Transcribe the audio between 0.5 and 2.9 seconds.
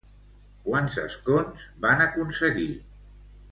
Quants escons van aconseguir?